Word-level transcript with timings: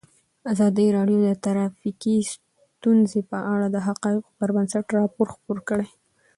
ازادي 0.53 0.85
راډیو 0.97 1.19
د 1.23 1.29
ټرافیکي 1.43 2.15
ستونزې 2.33 3.21
په 3.31 3.37
اړه 3.53 3.67
د 3.71 3.77
حقایقو 3.87 4.31
پر 4.39 4.49
بنسټ 4.55 4.85
راپور 4.97 5.27
خپور 5.35 5.57
کړی. 5.69 5.87